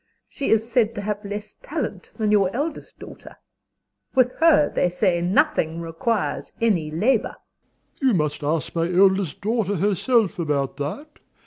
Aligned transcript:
She 0.27 0.49
is 0.49 0.67
said 0.67 0.95
to 0.95 1.01
have 1.01 1.23
less 1.23 1.53
talent 1.61 2.15
than 2.17 2.31
your 2.31 2.49
eldest 2.55 2.97
daughter. 2.97 3.35
With 4.15 4.31
her, 4.39 4.67
they 4.73 4.89
say, 4.89 5.21
nothing 5.21 5.79
requires 5.79 6.53
any 6.59 6.89
labor. 6.89 7.35
DOMINIE. 7.99 8.07
You 8.07 8.13
must 8.17 8.41
ask 8.43 8.73
my 8.73 8.91
eldest 8.91 9.41
daughter 9.41 9.75
herself 9.75 10.39
about 10.39 10.77
that. 10.77 11.19